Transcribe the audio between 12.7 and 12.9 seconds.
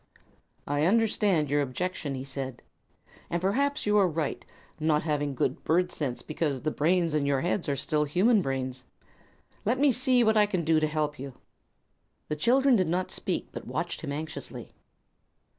did